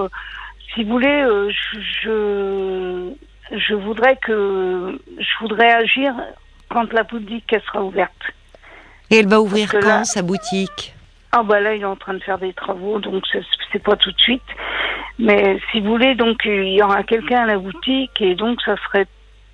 [0.73, 3.11] si vous voulez, je, je,
[3.57, 6.13] je voudrais que, je voudrais agir
[6.69, 8.11] quand la boutique elle sera ouverte.
[9.11, 10.94] et elle va ouvrir quand là- sa boutique?
[11.37, 13.23] Ah bah là, il est en train de faire des travaux, donc
[13.71, 14.41] c'est pas tout de suite.
[15.19, 18.75] Mais si vous voulez, donc il y aura quelqu'un à la boutique et donc ça
[18.87, 19.05] serait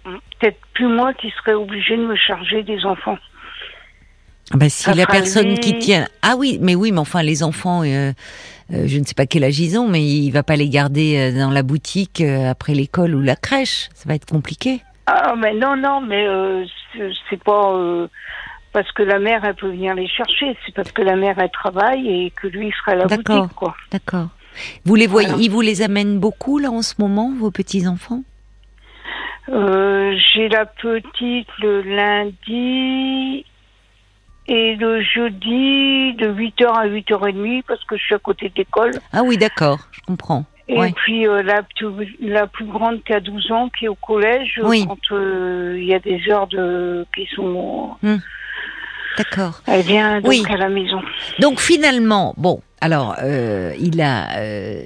[0.03, 3.17] peut-être plus moi qui serais obligée de me charger des enfants.
[4.53, 5.59] Ah bah, Si Ça la personne lui.
[5.59, 8.11] qui tient, ah oui, mais oui, mais enfin les enfants, euh,
[8.73, 11.17] euh, je ne sais pas quel âge ils ont, mais il va pas les garder
[11.33, 13.89] euh, dans la boutique euh, après l'école ou la crèche.
[13.95, 14.81] Ça va être compliqué.
[15.07, 16.25] Ah mais non non mais
[17.29, 17.73] c'est- pas
[18.73, 21.51] parce que la mère elle peut venir les chercher, c'est parce que la mère elle
[21.51, 23.41] travaille et que lui il sera à la D'accord.
[23.43, 23.75] boutique quoi.
[23.91, 24.27] D'accord.
[24.85, 25.43] Vous les voyez, Voilà.
[25.43, 28.21] ils vous les amènent beaucoup là en ce moment, vos petits enfants
[29.49, 33.45] Euh, J'ai la petite le lundi
[34.47, 38.91] et le jeudi de 8h à 8h30 parce que je suis à côté de l'école.
[39.13, 40.45] Ah oui, d'accord, je comprends.
[40.67, 40.91] Et Ouais.
[40.95, 44.59] puis euh, la, plus- la plus grande qui a 12 ans qui est au collège
[44.63, 44.85] Oui.
[44.87, 47.91] quand euh, il y a des heures de qui sont
[49.17, 49.61] D'accord.
[49.67, 50.43] elle vient donc Oui.
[50.49, 51.01] à la maison.
[51.39, 54.83] Donc finalement, bon, alors euh, il a, euh,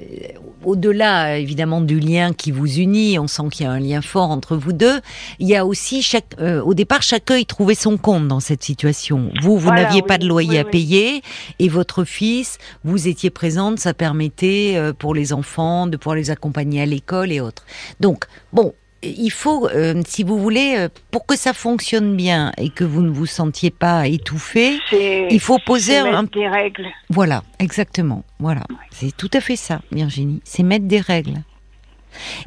[0.63, 4.31] au-delà évidemment du lien qui vous unit, on sent qu'il y a un lien fort
[4.31, 4.99] entre vous deux.
[5.39, 8.63] Il y a aussi chaque, euh, au départ, chacun y trouvait son compte dans cette
[8.63, 9.31] situation.
[9.41, 11.21] Vous, vous Voilà, n'aviez oui, pas de loyer oui, à payer,
[11.59, 16.31] et votre fils, vous étiez présente, ça permettait euh, pour les enfants de pouvoir les
[16.31, 17.63] accompagner à l'école et autres.
[17.99, 18.73] Donc bon.
[19.05, 23.01] Il faut, euh, si vous voulez, euh, pour que ça fonctionne bien et que vous
[23.01, 26.87] ne vous sentiez pas étouffé, il faut poser un, des règles.
[27.09, 28.23] voilà, exactement.
[28.39, 30.41] Voilà, c'est tout à fait ça, Virginie.
[30.43, 31.43] C'est mettre des règles.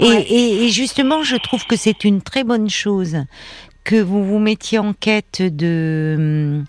[0.00, 0.22] Et, Ouais.
[0.22, 3.18] et- et justement, je trouve que c'est une très bonne chose
[3.84, 6.62] que vous vous mettiez en quête de,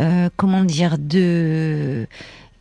[0.00, 2.06] euh, comment dire, de,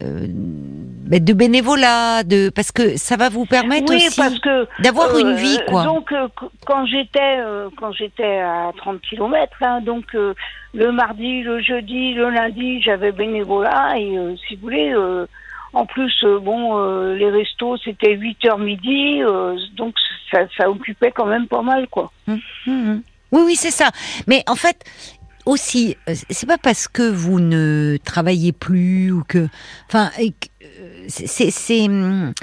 [0.02, 5.18] euh, de bénévolat, de parce que ça va vous permettre oui, aussi parce que d'avoir
[5.20, 5.84] une euh, vie, quoi.
[5.84, 7.38] Donc euh, qu- quand j'étais
[7.78, 9.52] quand j'étais à 30 km,
[9.84, 10.34] donc euh,
[10.74, 14.16] le mardi, le jeudi, le lundi, j'avais bénévolat et
[14.48, 14.94] si vous voulez.
[15.74, 16.78] en plus, bon,
[17.14, 19.22] les restos, c'était 8 heures midi,
[19.78, 19.96] donc
[20.32, 22.12] ça, ça occupait quand même pas mal, quoi.
[22.28, 23.02] Mhm.
[23.32, 23.90] Oui, oui, c'est ça.
[24.28, 24.78] Mais en fait,
[25.46, 29.48] aussi, euh, c'est pas parce que vous ne travaillez plus ou que,
[29.88, 30.30] enfin, euh,
[31.08, 32.34] c'est, hum,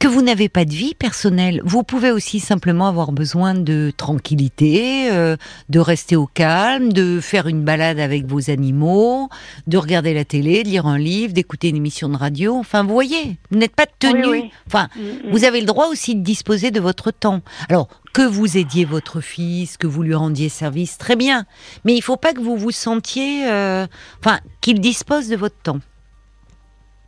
[0.00, 1.60] que vous n'avez pas de vie personnelle.
[1.64, 5.36] Vous pouvez aussi simplement avoir besoin de tranquillité, euh,
[5.68, 9.28] de rester au calme, de faire une balade avec vos animaux,
[9.66, 12.56] de regarder la télé, de lire un livre, d'écouter une émission de radio.
[12.56, 14.26] Enfin, vous voyez, vous n'êtes pas tenu.
[14.26, 14.50] Oui, oui.
[14.66, 17.40] Enfin, Mm, vous avez le droit aussi de disposer de votre temps.
[17.68, 21.44] Alors, que vous aidiez votre fils, que vous lui rendiez service, très bien.
[21.84, 23.86] Mais il faut pas que vous vous sentiez, euh,
[24.20, 25.80] enfin, qu'il dispose de votre temps.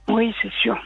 [0.09, 0.76] Oui, c'est sûr.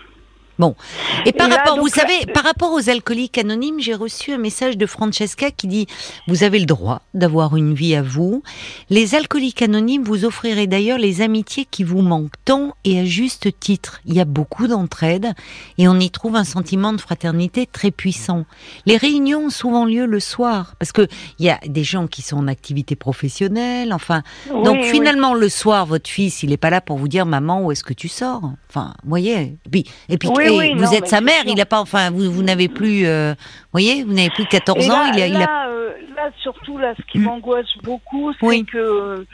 [1.26, 4.32] Et par Et là, rapport, vous donc, savez, par rapport aux alcooliques anonymes, j'ai reçu
[4.32, 5.86] un message de Francesca qui dit
[6.28, 8.42] Vous avez le droit d'avoir une vie à vous.
[8.90, 13.48] Les alcooliques anonymes vous offriraient d'ailleurs les amitiés qui vous manquent tant et à juste
[13.60, 14.00] titre.
[14.06, 15.32] Il y a beaucoup d'entraide
[15.78, 18.44] et on y trouve un sentiment de fraternité très puissant.
[18.86, 21.06] Les réunions ont souvent lieu le soir parce que
[21.38, 23.92] il y a des gens qui sont en activité professionnelle.
[23.92, 24.90] Enfin, donc oui.
[24.90, 27.84] finalement le soir, votre fils, il est pas là pour vous dire maman où est-ce
[27.84, 28.52] que tu sors?
[28.68, 29.56] Enfin, voyez.
[29.66, 31.52] Et puis, et puis Oui, oui, vous non, êtes sa mère, sûr.
[31.52, 31.80] il a pas.
[31.80, 33.06] Enfin, vous, vous n'avez plus.
[33.06, 33.34] euh,
[33.72, 34.94] voyez, vous n'avez plus 14 Et ans.
[34.94, 38.46] là, il a, il a- là, euh, là, surtout, là, ce qui m'angoisse beaucoup, c'est
[38.46, 38.64] Oui.
[38.64, 39.24] que,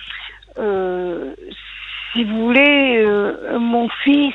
[0.59, 1.35] euh,
[2.12, 3.07] si vous voulez,
[3.59, 4.35] mon fils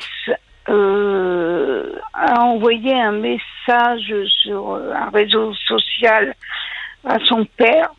[2.14, 6.34] a envoyé un message sur un réseau social
[7.04, 7.90] à son père,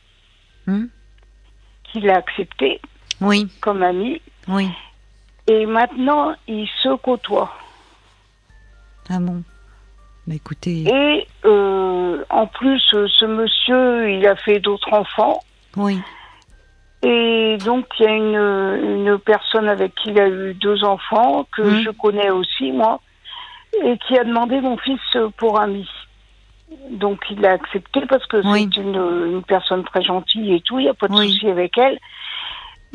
[0.68, 0.86] Hmm.
[1.86, 2.80] qu'il a accepté
[3.22, 4.22] Oui, comme ami.
[4.48, 4.68] oui.
[5.48, 7.52] Et maintenant, ils se côtoient.
[9.10, 9.44] Ah bon
[10.28, 15.44] Bah écoutez, Et euh, en plus, euh, ce monsieur, il a fait d'autres enfants.
[15.78, 16.00] oui.
[17.02, 21.48] Et donc, il y a une, une personne avec qui il a eu deux enfants,
[21.56, 21.82] que Mhm.
[21.84, 23.00] je connais aussi, moi,
[23.86, 25.00] et qui a demandé mon fils
[25.38, 25.88] pour ami.
[26.92, 28.68] Donc, il l'a accepté parce que Oui.
[28.74, 28.96] c'est une,
[29.32, 31.32] une personne très gentille et tout, il n'y a pas de Oui.
[31.32, 31.98] souci avec elle.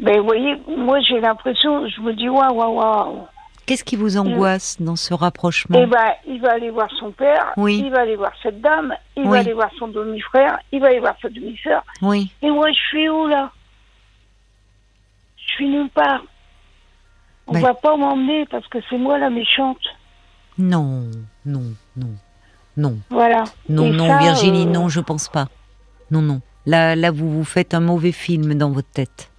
[0.03, 3.27] Mais vous voyez, moi, j'ai l'impression, je me dis, waouh, waouh, waouh.
[3.67, 7.53] Qu'est-ce qui vous angoisse dans ce rapprochement Eh ben, il va aller voir son père,
[7.57, 7.83] Oui.
[7.85, 9.31] il va aller voir cette dame, il Oui.
[9.31, 11.83] va aller voir son demi-frère, il va aller voir sa demi-sœur.
[12.03, 12.31] Oui.
[12.43, 13.51] Et moi, je suis où là?
[15.37, 16.23] Je suis nulle part.
[17.47, 19.81] On Ben- va pas m'emmener parce que c'est moi la méchante.
[20.59, 21.11] Non,
[21.45, 21.63] non,
[21.97, 22.15] non,
[22.77, 23.45] non, Voilà.
[23.69, 25.49] non, Et non, ça, Virginie, euh, non, je pense pas.
[26.11, 26.41] Non, non.
[26.67, 29.31] Là, là, vous vous faites un mauvais film dans votre tête.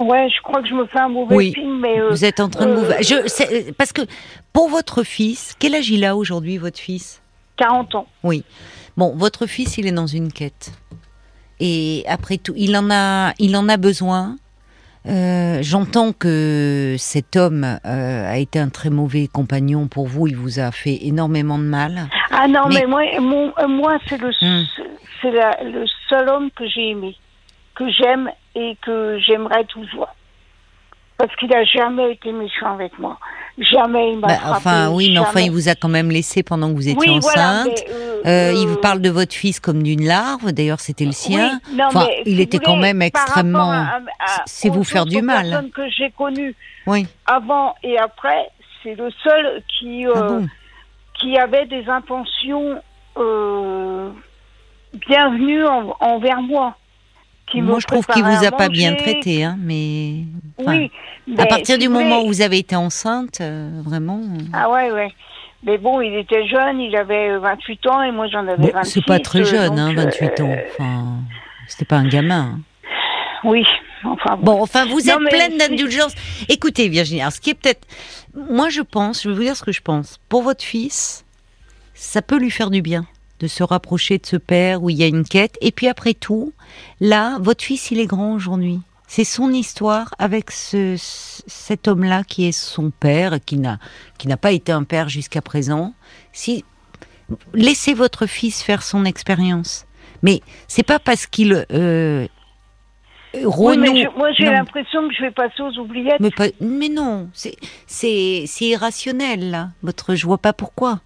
[0.00, 1.52] Ouais, je crois que je me fais un mauvais Oui.
[1.54, 2.84] film, mais euh, Vous êtes en train de vous.
[2.90, 4.02] euh, Je, c'est- parce que
[4.52, 7.22] pour votre fils, quel âge il a aujourd'hui, votre fils?
[7.58, 8.06] 40 ans.
[8.24, 8.42] Oui.
[8.96, 10.72] Bon, votre fils, il est dans une quête.
[11.60, 14.36] Et après tout, il en a, il en a besoin.
[15.06, 20.26] Euh, J'entends que cet homme euh, a été un très mauvais compagnon pour vous.
[20.26, 22.08] Il vous a fait énormément de mal.
[22.30, 24.64] Ah non, Mais- mais, moi, mon- moi c'est le, Hmm.
[25.20, 27.14] c'est la- le seul homme que j'ai aimé,
[27.80, 30.08] que j'aime et que j'aimerais toujours.
[31.16, 33.18] Parce qu'il a jamais été méchant avec moi.
[33.58, 36.42] Jamais il m'a Bah, frappé, enfin, oui, mais enfin, il vous a quand même laissé
[36.42, 37.66] pendant que vous étiez oui, voilà, enceinte.
[37.88, 40.52] mais, euh, Euh, il euh, vous parle de votre fils comme d'une larve.
[40.52, 41.58] D'ailleurs, c'était le sien.
[41.68, 43.86] Oui, non, Enfin, mais il était quand même extrêmement-
[44.46, 45.48] c'est vous faire du mal.
[45.50, 46.54] personnes que j'ai connues
[46.86, 47.06] Oui.
[47.26, 48.48] avant et après,
[48.82, 50.46] c'est le seul qui euh, Ah bon?
[51.18, 52.80] qui avait des intentions
[54.94, 56.76] bienvenues en- envers moi.
[57.50, 60.24] Qui Moi, je trouve qu'il vous a pas bien traité, hein, mais.
[60.60, 60.90] enfin, Oui,
[61.38, 64.20] à partir du moment où vous avez été enceinte, euh, vraiment.
[64.20, 65.08] euh, Ah ouais, ouais.
[65.64, 68.90] Mais bon, il était jeune, il avait 28 ans et moi j'en avais bon, 26.
[68.92, 70.48] c'est pas très euh, jeune, hein, donc, 28 ans.
[70.50, 71.04] euh, Enfin,
[71.68, 72.54] c'était pas un gamin.
[72.56, 72.60] hein.
[73.44, 73.64] Oui,
[74.04, 74.42] enfin bon.
[74.56, 76.14] Bon, enfin, vous Non, êtes pleine d'indulgence.
[76.48, 77.86] Écoutez, Virginie, alors, ce qui est peut-être.
[78.34, 80.18] Moi, je pense, je vais vous dire ce que je pense.
[80.30, 81.24] Pour votre fils,
[81.94, 83.04] ça peut lui faire du bien
[83.40, 85.56] de se rapprocher de ce père où il y a une quête.
[85.60, 86.52] Et puis après tout,
[87.00, 88.78] là, votre fils, il est grand aujourd'hui.
[89.08, 93.78] C'est son histoire avec ce, ce- cet homme-là qui est son père, qui n'a
[94.18, 95.94] qui n'a pas été un père jusqu'à présent.
[96.32, 96.64] Si
[97.54, 99.86] laissez votre fils faire son expérience,
[100.22, 102.26] mais c'est pas parce qu'il euh,
[103.34, 106.20] Oui, mais renoue- je- moi j'ai l'impression que je vais passer aux oubliettes.
[106.20, 109.68] mais, pas- mais non, c'est c'est c'est irrationnel là.
[109.82, 111.00] Votre, je vois pas pourquoi.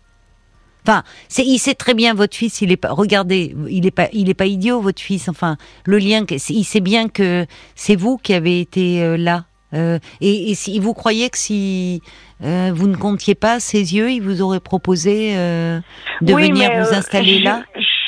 [0.87, 2.61] Enfin, c'est il sait très bien votre fils.
[2.61, 2.93] Il est pas.
[2.93, 5.29] Regardez, il est pas il est pas idiot votre fils.
[5.29, 9.45] Enfin, le lien, il sait bien que c'est vous qui avez été euh, là.
[9.73, 12.01] Euh, et, et si vous croyez que si
[12.45, 15.81] euh, vous ne comptiez pas ses yeux, il vous aurait proposé euh,
[16.21, 17.63] de Oui, venir vous euh, installer je- là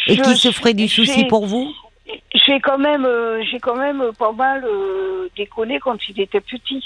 [0.06, 1.68] je- et qui se ferait du souci pour vous?
[2.46, 6.84] J'ai quand même, euh, j'ai quand même pas mal euh, déconné quand il était petit.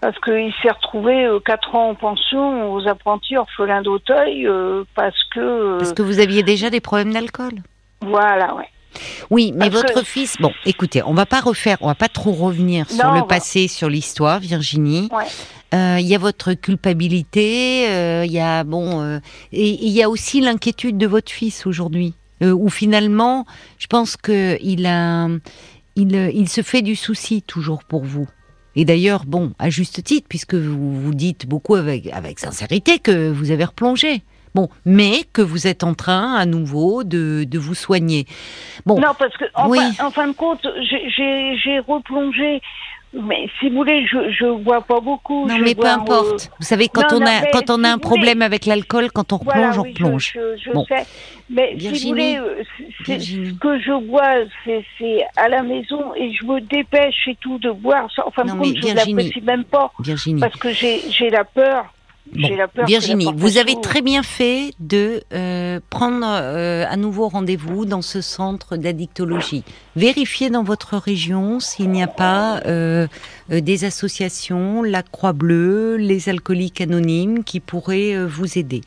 [0.00, 5.16] Parce qu'il s'est retrouvé euh, quatre ans en pension aux apprentis orphelins d'Auteuil euh, parce
[5.34, 5.40] que...
[5.40, 7.54] euh, Parce que vous aviez déjà des problèmes d'alcool.
[8.02, 8.68] Voilà, ouais.
[9.30, 12.08] Oui, mais Parce votre que- fils, bon, écoutez, on va pas refaire, on va pas
[12.08, 15.08] trop revenir sur Non, le va- passé, sur l'histoire, Virginie.
[15.12, 15.24] Ouais.
[15.74, 19.18] Euh, Il y a votre culpabilité, euh, il y a bon, euh,
[19.52, 23.44] et il y a aussi l'inquiétude de votre fils aujourd'hui, où finalement,
[23.78, 25.26] je pense que il a,
[25.96, 28.28] il, il se fait du souci toujours pour vous.
[28.76, 33.30] Et d'ailleurs, bon, à juste titre, puisque vous vous dites beaucoup avec avec sincérité que
[33.30, 34.22] vous avez replongé.
[34.54, 38.24] Bon, mais que vous êtes en train à nouveau de, de vous soigner.
[38.86, 39.78] Bon, Non, parce que en, Oui.
[39.96, 42.62] fin, en fin de compte, j'ai replongé.
[43.14, 45.46] Mais si vous voulez, je je bois pas beaucoup.
[45.46, 46.48] Non, je mais peu importe.
[46.50, 48.44] euh, Vous savez, quand non, on non, a quand on si a un problème voulez-
[48.44, 50.32] avec l'alcool, quand on voilà, replonge, on replonge.
[50.34, 50.84] Je, je, je Bon.
[50.84, 51.06] sais.
[51.48, 52.62] Mais si vous voulez, euh,
[53.06, 57.58] ce que je bois, c'est c'est à la maison et je me dépêche et tout
[57.58, 58.08] de boire.
[58.14, 58.26] ça.
[58.26, 59.14] En fin de Non, compte, mais je ne Virginie.
[59.22, 60.40] l'apprécie même pas Virginie.
[60.40, 61.86] parce que j'ai j'ai la peur.
[62.34, 62.48] Bon,
[62.86, 68.20] Virginie, vous avez très bien fait de euh, prendre euh, à nouveau rendez-vous dans ce
[68.20, 69.62] centre d'addictologie.
[69.94, 73.06] Vérifiez dans votre région s'il n'y a pas euh,
[73.52, 78.82] euh, des associations, la Croix-Bleue, les alcooliques anonymes qui pourraient vous aider.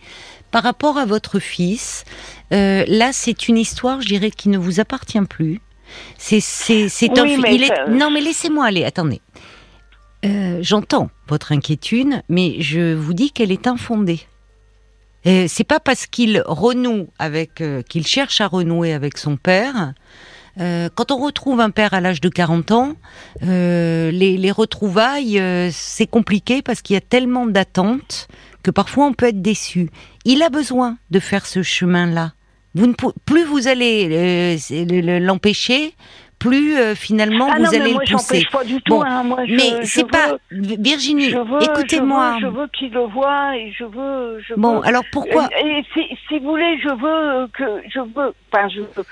[0.51, 2.03] Par rapport à votre fils,
[2.51, 5.61] là c'est une histoire, je dirais, qui ne vous appartient plus.
[6.17, 8.83] C'est c'est c'est un Oui, fi- mais il est ça- non mais laissez-moi aller.
[8.83, 9.21] Attendez.
[10.61, 14.21] J'entends votre inquiétude, mais je vous dis qu'elle est infondée.
[15.25, 19.93] C'est pas parce qu'il renoue avec, euh, qu'il cherche à renouer avec son père.
[20.59, 22.93] Euh, quand on retrouve un père à l'âge de 40 ans,
[23.43, 28.27] euh, les, les retrouvailles, c'est compliqué parce qu'il y a tellement d'attentes
[28.63, 29.89] que parfois on peut être déçu.
[30.25, 32.33] Il a besoin de faire ce chemin-là.
[32.75, 32.93] Vous ne
[33.25, 34.57] plus vous allez
[35.19, 35.95] l'empêcher,
[36.39, 38.45] plus euh, finalement Ah vous non, mais allez moi, le pousser.
[38.51, 38.95] pas du tout.
[38.95, 39.23] Bon, hein.
[39.23, 41.33] Moi, je, Mais c'est pas Virginie.
[41.61, 42.37] Écoutez-moi.
[42.41, 44.41] Je veux, veux qu'il le voie et je veux.
[44.47, 47.99] Je Bon, veux- alors pourquoi Et, et si, si vous voulez, je veux que je
[47.99, 48.33] veux.
[48.51, 49.05] Enfin, je veux.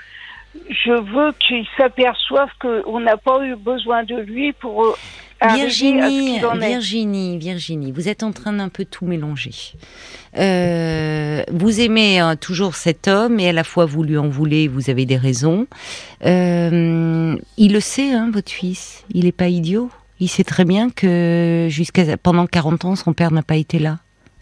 [0.70, 4.96] Je veux qu'il s'aperçoive qu'on n'a pas eu besoin de lui pour
[5.54, 6.38] Virginie.
[6.68, 9.52] Virginie, Virginie, vous êtes en train d'un peu tout mélanger.
[10.36, 14.68] Euh, vous aimez euh, toujours cet homme et à la fois vous lui en voulez,
[14.68, 15.66] vous avez des raisons.
[16.24, 19.04] Euh, il le sait, hein, votre fils.
[19.12, 19.90] Il n'est pas idiot.
[20.20, 23.98] Il sait très bien que jusqu'à pendant 40 ans, son père n'a pas été là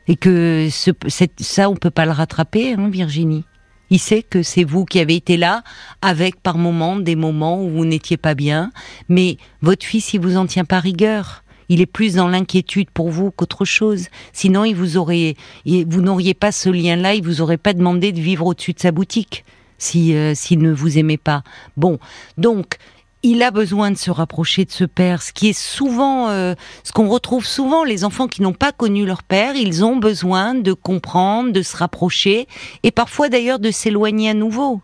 [0.08, 3.44] et que ce, cette- ça, on peut pas le rattraper, hein, Virginie.
[3.90, 5.62] Il sait que c'est vous qui avez été là,
[6.02, 8.72] avec par moments des moments où vous n'étiez pas bien,
[9.08, 11.44] mais votre fils, il vous en tient pas rigueur.
[11.68, 14.06] Il est plus dans l'inquiétude pour vous qu'autre chose.
[14.32, 18.20] Sinon, il vous aurait, vous n'auriez pas ce lien-là, il vous aurait pas demandé de
[18.20, 19.44] vivre au-dessus de sa boutique
[19.78, 21.42] si euh, s'il ne vous aimait pas.
[21.76, 21.98] Bon,
[22.38, 22.76] donc
[23.26, 26.92] il a besoin de se rapprocher de ce père, ce qui est souvent, euh, ce
[26.92, 30.72] qu'on retrouve souvent, les enfants qui n'ont pas connu leur père, ils ont besoin de
[30.72, 32.46] comprendre, de se rapprocher,
[32.84, 34.80] et parfois d'ailleurs de s'éloigner à nouveau.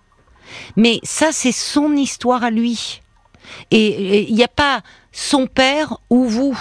[0.76, 3.00] Mais ça, c'est son histoire à lui.
[3.70, 6.58] Et il n'y a pas son père ou vous.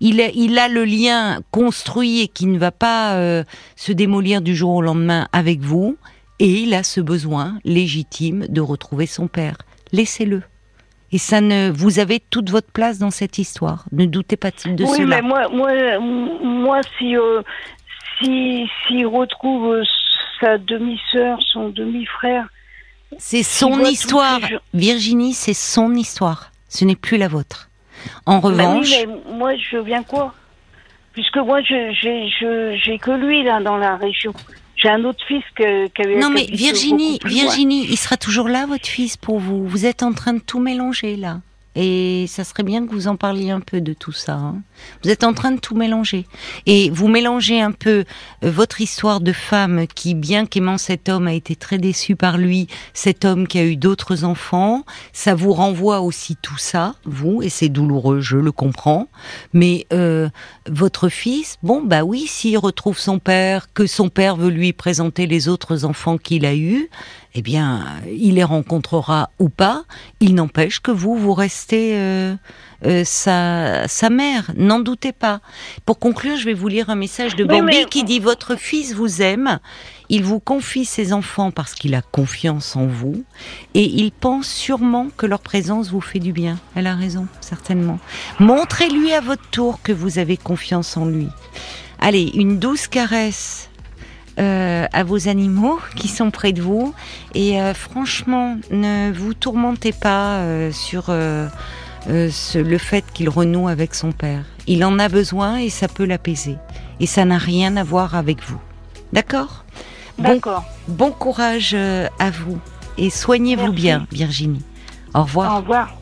[0.00, 3.44] Il a, le lien construit et qui ne va pas euh,
[3.76, 5.96] se démolir du jour au lendemain avec vous.
[6.38, 9.56] Et il a ce besoin légitime de retrouver son père.
[9.92, 10.42] Laissez-le.
[11.12, 13.84] Et ça ne, vous avez toute votre place dans cette histoire.
[13.92, 15.16] Ne doutez pas de oui, cela.
[15.16, 17.42] mais moi, moi, moi, si, euh,
[18.18, 19.82] si, s'il retrouve
[20.40, 22.46] sa demi-sœur, son demi-frère,
[23.18, 24.40] C'est son histoire.
[24.72, 26.50] Virginie, c'est son histoire.
[26.70, 27.68] Ce n'est plus la vôtre.
[28.24, 30.34] En Bah oui, revanche, mais moi, je viens quoi?
[31.12, 34.32] Puisque moi, j'ai, je, j'ai que lui là dans la région.
[34.82, 37.20] J'ai un autre fils que, non mais Virginie.
[37.24, 39.66] Virginie, il sera toujours là, votre fils, pour vous.
[39.66, 41.40] Vous êtes en train de tout mélanger là.
[41.74, 44.34] Et ça serait bien que vous en parliez un peu de tout ça.
[44.34, 44.62] hein.
[45.02, 46.26] Vous êtes en train de tout mélanger.
[46.66, 48.04] Et vous mélangez un peu
[48.44, 52.36] euh, votre histoire de femme qui, bien qu'aimant cet homme, a été très déçue par
[52.36, 54.84] lui, cet homme qui a eu d'autres enfants.
[55.14, 59.08] Ça vous renvoie aussi tout ça, vous, et c'est douloureux, je le comprends.
[59.54, 60.28] Mais euh,
[60.68, 65.26] votre fils, bon, bah oui, s'il retrouve son père, que son père veut lui présenter
[65.26, 66.88] les autres enfants qu'il a eus,
[67.34, 69.84] eh bien, il les rencontrera ou pas.
[70.20, 72.34] Il n'empêche que vous, vous restez euh,
[72.84, 74.50] euh, sa, sa mère.
[74.56, 75.40] N'en doutez pas.
[75.86, 78.94] Pour conclure, je vais vous lire un message de Bambi mais- qui dit Votre fils
[78.94, 79.58] vous aime.
[80.08, 83.24] Il vous confie ses enfants parce qu'il a confiance en vous.
[83.74, 86.58] Et il pense sûrement que leur présence vous fait du bien.
[86.74, 87.98] Elle a raison, certainement.
[88.38, 91.28] Montrez-lui à votre tour que vous avez confiance en lui.
[91.98, 93.70] Allez, une douce caresse
[94.38, 96.94] euh, à vos animaux qui sont près de vous.
[97.34, 103.94] Et euh, franchement, ne vous tourmentez pas euh, sur ce- le fait qu'il renoue avec
[103.94, 104.44] son père.
[104.66, 106.56] Il en a besoin et ça peut l'apaiser.
[107.00, 108.60] Et ça n'a rien à voir avec vous.
[109.12, 109.64] D'accord?
[110.18, 110.64] Bon, D'accord.
[110.88, 112.58] bon courage euh, à vous.
[112.98, 114.62] Et soignez-vous bien, Virginie.
[115.14, 115.54] Au revoir.
[115.54, 115.94] Au revoir.